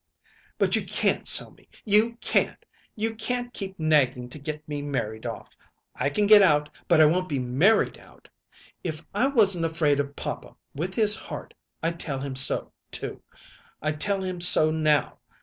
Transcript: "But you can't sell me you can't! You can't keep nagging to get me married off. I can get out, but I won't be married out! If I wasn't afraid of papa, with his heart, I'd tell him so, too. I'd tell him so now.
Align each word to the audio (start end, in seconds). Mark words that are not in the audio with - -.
"But 0.57 0.75
you 0.75 0.83
can't 0.83 1.27
sell 1.27 1.51
me 1.51 1.69
you 1.85 2.15
can't! 2.21 2.65
You 2.95 3.13
can't 3.13 3.53
keep 3.53 3.77
nagging 3.77 4.29
to 4.29 4.39
get 4.39 4.67
me 4.67 4.81
married 4.81 5.27
off. 5.27 5.49
I 5.95 6.09
can 6.09 6.25
get 6.25 6.41
out, 6.41 6.71
but 6.87 6.99
I 6.99 7.05
won't 7.05 7.29
be 7.29 7.37
married 7.37 7.99
out! 7.99 8.27
If 8.83 9.05
I 9.13 9.27
wasn't 9.27 9.65
afraid 9.65 9.99
of 9.99 10.15
papa, 10.15 10.55
with 10.73 10.95
his 10.95 11.13
heart, 11.15 11.53
I'd 11.83 11.99
tell 11.99 12.17
him 12.17 12.35
so, 12.35 12.73
too. 12.89 13.21
I'd 13.79 14.01
tell 14.01 14.23
him 14.23 14.41
so 14.41 14.71
now. 14.71 15.19